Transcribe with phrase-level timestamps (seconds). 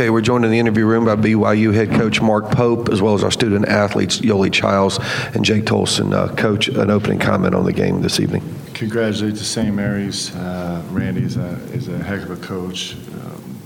[0.00, 3.12] Okay, we're joined in the interview room by BYU head coach Mark Pope, as well
[3.12, 4.98] as our student athletes Yoeli Childs
[5.34, 6.14] and Jake Toolson.
[6.14, 8.42] Uh, coach, an opening comment on the game this evening.
[8.72, 9.74] Congratulate to St.
[9.74, 10.34] Mary's.
[10.34, 13.60] Uh, Randy is a, is a heck of a coach, um,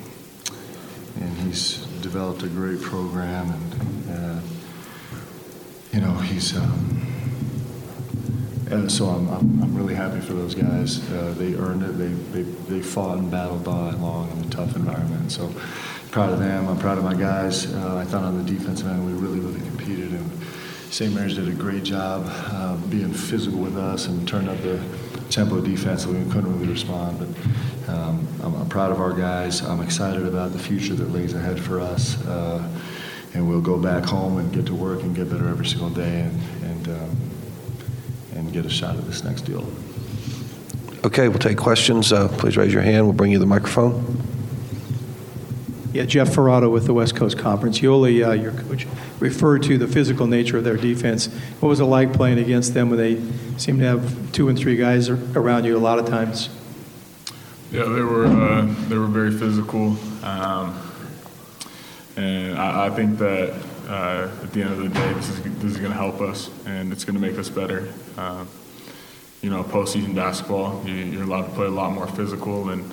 [1.21, 4.40] and he's developed a great program, and uh,
[5.92, 6.56] you know he's.
[6.56, 7.04] Um,
[8.75, 11.09] and so I'm, I'm, I'm really happy for those guys.
[11.11, 11.99] Uh, they earned it.
[11.99, 15.31] They, they, they fought and battled all night long in a tough environment.
[15.31, 15.53] So
[16.11, 16.69] proud of them.
[16.69, 17.73] I'm proud of my guys.
[17.73, 20.12] Uh, I thought on the defensive end we really, really competed.
[20.12, 20.31] And
[20.91, 21.12] St.
[21.15, 24.81] Mary's did a great job uh, being physical with us and turned up the
[25.31, 26.23] tempo defensively.
[26.23, 27.19] We couldn't really respond.
[27.19, 29.61] But um, I'm, I'm, proud of our guys.
[29.62, 32.25] I'm excited about the future that lays ahead for us.
[32.27, 32.69] Uh,
[33.34, 36.20] and we'll go back home and get to work and get better every single day.
[36.20, 36.41] And
[38.55, 39.67] get a shot at this next deal.
[41.05, 42.12] Okay, we'll take questions.
[42.12, 43.05] Uh, please raise your hand.
[43.05, 44.23] We'll bring you the microphone.
[45.93, 47.81] Yeah, Jeff Ferrato with the West Coast Conference.
[47.81, 48.87] Yoeli, uh, your coach,
[49.21, 51.27] referred to the physical nature of their defense.
[51.61, 53.20] What was it like playing against them when they
[53.59, 56.48] seem to have two and three guys around you a lot of times?
[57.71, 60.81] Yeah, they were uh, they were very physical, um,
[62.17, 63.53] and I, I, think that
[63.89, 66.51] uh, at the end of the day, this is this is going to help us,
[66.67, 67.93] and it's going to make us better.
[68.17, 68.45] Uh,
[69.43, 72.91] you know, postseason basketball, you, are allowed to play a lot more physical, and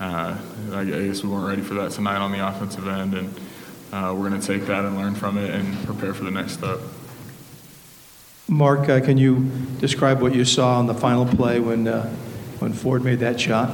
[0.00, 0.36] uh,
[0.72, 3.40] I guess we weren't ready for that tonight on the offensive end, and
[3.92, 6.52] uh, we're going to take that and learn from it and prepare for the next
[6.52, 6.78] step.
[8.48, 12.08] Mark, uh, can you describe what you saw on the final play when uh,
[12.58, 13.68] when Ford made that shot?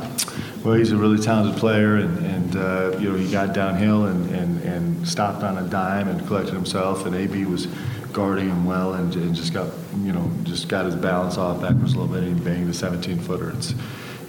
[0.64, 4.34] Well, he's a really talented player, and, and uh, you know he got downhill and,
[4.34, 7.66] and, and stopped on a dime and collected himself, and AB was
[8.14, 11.92] guarding him well and, and just got you know just got his balance off backwards
[11.92, 13.50] a little bit and banged the 17 footer.
[13.50, 13.74] It's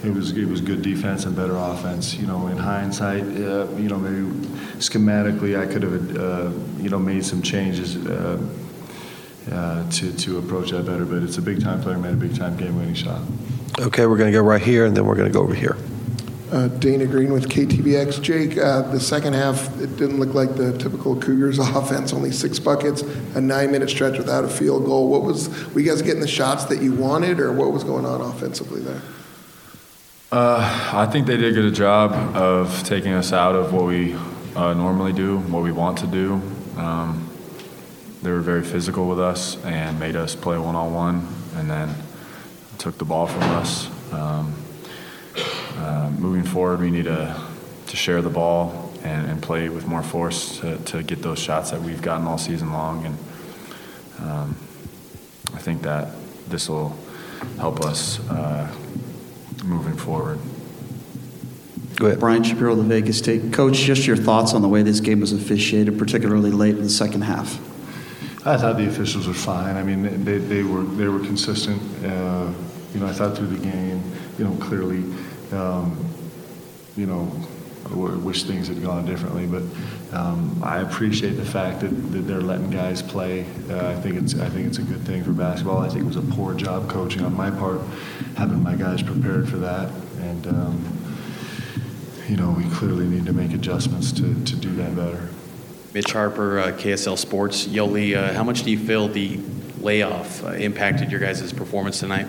[0.04, 2.14] it was it was good defense and better offense.
[2.14, 4.26] You know, in hindsight, uh, you know maybe
[4.76, 6.50] schematically I could have uh,
[6.82, 7.96] you know made some changes.
[7.96, 8.38] Uh,
[9.50, 12.36] uh, to, to approach that better, but it's a big time player, made a big
[12.36, 13.20] time game winning shot.
[13.78, 15.76] Okay, we're going to go right here, and then we're going to go over here.
[16.52, 18.22] Uh, Dana Green with KTVX.
[18.22, 22.60] Jake, uh, the second half, it didn't look like the typical Cougars offense, only six
[22.60, 23.02] buckets,
[23.34, 25.08] a nine minute stretch without a field goal.
[25.08, 28.06] What was, were you guys getting the shots that you wanted, or what was going
[28.06, 29.02] on offensively there?
[30.30, 34.14] Uh, I think they did a good job of taking us out of what we
[34.54, 36.34] uh, normally do, what we want to do.
[36.76, 37.28] Um,
[38.22, 41.92] they were very physical with us and made us play one on one, and then
[42.78, 43.88] took the ball from us.
[44.12, 44.54] Um,
[45.76, 47.40] uh, moving forward, we need to,
[47.86, 51.70] to share the ball and, and play with more force to, to get those shots
[51.70, 53.06] that we've gotten all season long.
[53.06, 53.18] And
[54.20, 54.56] um,
[55.54, 56.08] I think that
[56.48, 56.96] this will
[57.58, 58.72] help us uh,
[59.64, 60.38] moving forward.
[61.96, 62.20] Go ahead.
[62.20, 63.52] Brian Shapiro, the Vegas State.
[63.52, 66.90] Coach, just your thoughts on the way this game was officiated, particularly late in the
[66.90, 67.58] second half.
[68.46, 69.76] I thought the officials were fine.
[69.76, 71.80] I mean, they, they were they were consistent.
[72.04, 72.52] Uh,
[72.94, 74.02] you know, I thought through the game,
[74.38, 75.04] you know, clearly
[75.52, 75.96] um,
[76.96, 77.30] you know,
[77.94, 79.62] wish things had gone differently, but
[80.16, 83.46] um, I appreciate the fact that, that they're letting guys play.
[83.70, 85.78] Uh, I think it's I think it's a good thing for basketball.
[85.78, 87.80] I think it was a poor job coaching on my part,
[88.36, 89.90] having my guys prepared for that,
[90.20, 90.98] and um,
[92.28, 95.28] you know we clearly need to make adjustments to, to do that better.
[95.94, 97.66] Mitch Harper, uh, KSL Sports.
[97.66, 99.40] Yoeli, uh, how much do you feel the
[99.80, 102.26] layoff uh, impacted your guys' performance tonight?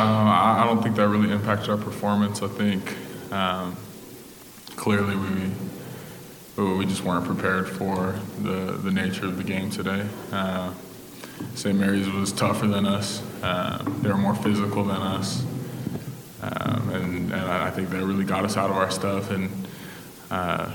[0.00, 2.40] Uh, I don't think that really impacted our performance.
[2.42, 2.96] I think
[3.30, 3.76] um,
[4.74, 5.50] clearly we
[6.76, 10.06] we just weren't prepared for the, the nature of the game today.
[10.32, 10.72] Uh,
[11.54, 11.78] St.
[11.78, 13.22] Mary's was tougher than us.
[13.42, 15.44] Uh, they were more physical than us.
[16.42, 19.30] Um, and, and I think that really got us out of our stuff.
[19.30, 19.50] And
[20.30, 20.70] uh,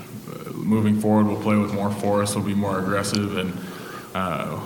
[0.54, 2.36] moving forward, we'll play with more force.
[2.36, 3.58] We'll be more aggressive, and
[4.14, 4.60] uh,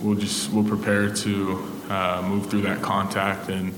[0.00, 3.74] we'll just we'll prepare to uh, move through that contact and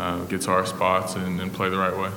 [0.00, 2.10] uh, get to our spots and, and play the right way.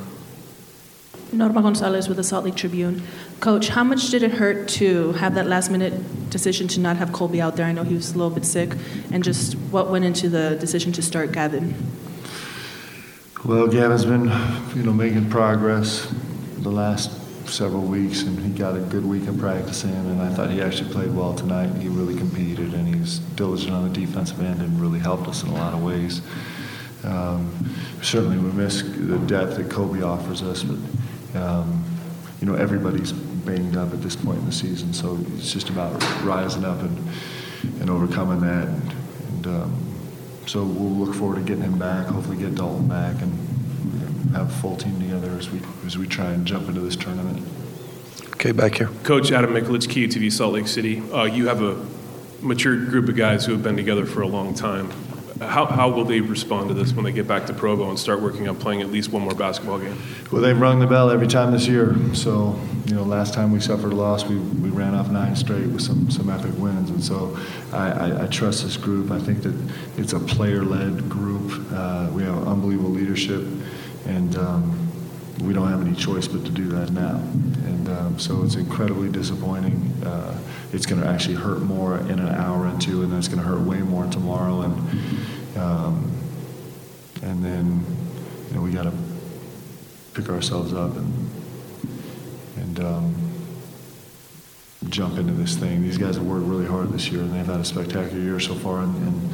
[1.31, 3.01] Norma Gonzalez with the Salt Lake Tribune.
[3.39, 7.09] Coach, how much did it hurt to have that last minute decision to not have
[7.09, 7.65] Kolby out there?
[7.65, 8.75] I know he was a little bit sick.
[9.11, 11.73] And just what went into the decision to start Gavin?
[13.43, 14.25] Well, Gavin's been,
[14.75, 16.07] you know, making progress
[16.59, 17.11] the last
[17.49, 20.91] several weeks, and he got a good week of practicing, and I thought he actually
[20.91, 21.67] played well tonight.
[21.81, 25.43] He really competed, and he was diligent on the defensive end and really helped us
[25.43, 26.21] in a lot of ways.
[27.03, 31.83] Um, certainly, we miss the depth that Kolby offers us, but um,
[32.39, 36.01] you know everybody's banged up at this point in the season, so it's just about
[36.23, 36.97] rising up and
[37.79, 38.67] and overcoming that.
[38.67, 38.93] And,
[39.27, 39.83] and um,
[40.45, 42.07] so we'll look forward to getting him back.
[42.07, 43.31] Hopefully, get Dalton back and
[44.33, 47.45] have a full team together as we as we try and jump into this tournament.
[48.33, 48.87] Okay, back here.
[49.03, 51.01] Coach Adam Mikulich, KUTV Salt Lake City.
[51.11, 51.85] Uh, you have a
[52.41, 54.91] mature group of guys who have been together for a long time.
[55.47, 58.21] How, how will they respond to this when they get back to Provo and start
[58.21, 59.97] working on playing at least one more basketball game?
[60.31, 61.95] Well, they've rung the bell every time this year.
[62.13, 65.67] So, you know, last time we suffered a loss, we, we ran off nine straight
[65.67, 66.89] with some, some epic wins.
[66.89, 67.37] And so
[67.71, 69.11] I, I, I trust this group.
[69.11, 69.55] I think that
[69.97, 71.51] it's a player led group.
[71.71, 73.45] Uh, we have unbelievable leadership,
[74.05, 74.91] and um,
[75.41, 77.15] we don't have any choice but to do that now.
[77.65, 79.91] And um, so it's incredibly disappointing.
[80.05, 80.37] Uh,
[80.71, 83.47] it's going to actually hurt more in an hour or two, and it's going to
[83.47, 84.61] hurt way more tomorrow.
[84.61, 84.89] And,
[85.55, 86.11] um,
[87.21, 87.85] and then,
[88.49, 88.93] you know, we got to
[90.13, 91.29] pick ourselves up and
[92.57, 93.15] and um,
[94.89, 95.81] jump into this thing.
[95.81, 98.53] These guys have worked really hard this year, and they've had a spectacular year so
[98.55, 99.29] far, and, and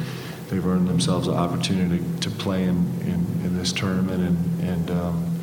[0.48, 5.40] they've earned themselves an opportunity to play in, in, in this tournament, and and um,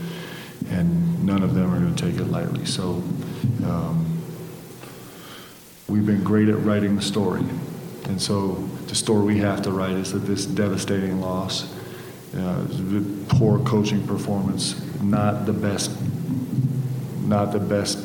[0.69, 2.65] and none of them are going to take it lightly.
[2.65, 3.03] So.
[3.65, 4.05] Um,
[5.87, 7.43] we've been great at writing the story.
[8.07, 8.53] And so
[8.87, 11.73] the story we have to write is that this devastating loss,
[12.35, 12.65] uh,
[13.27, 15.91] poor coaching performance, not the best,
[17.23, 17.99] not the best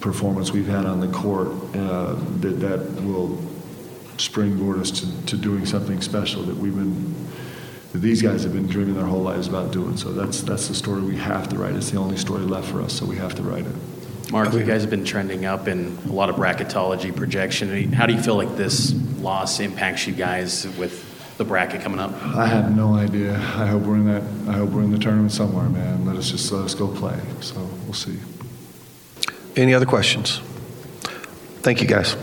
[0.00, 3.38] performance we've had on the court, uh, that that will
[4.18, 7.14] springboard us to, to doing something special that we've been,
[7.92, 9.96] that these guys have been dreaming their whole lives about doing.
[9.96, 11.74] So that's that's the story we have to write.
[11.74, 13.74] It's the only story left for us, so we have to write it.
[14.32, 17.92] Mark, you guys have been trending up in a lot of bracketology projection.
[17.92, 22.12] How do you feel like this loss impacts you guys with the bracket coming up?
[22.22, 23.34] I have no idea.
[23.34, 24.22] I hope we're in that.
[24.52, 26.04] I hope we're in the tournament somewhere, man.
[26.04, 27.18] Let us just let us go play.
[27.40, 28.18] So we'll see.
[29.54, 30.40] Any other questions?
[31.62, 32.16] Thank you, guys.